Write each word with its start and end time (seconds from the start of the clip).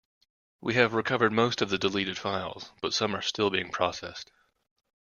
We 0.61 0.73
have 0.73 0.95
recovered 0.95 1.31
most 1.31 1.61
of 1.61 1.69
the 1.69 1.77
deleted 1.77 2.17
files, 2.17 2.71
but 2.81 2.91
some 2.91 3.15
are 3.15 3.21
still 3.21 3.51
being 3.51 3.69
processed. 3.71 4.31